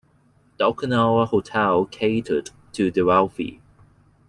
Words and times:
The 0.57 0.65
Ocklawaha 0.65 1.27
Hotel 1.27 1.85
catered 1.85 2.49
to 2.73 2.89
the 2.89 3.03
wealthy. 3.03 3.61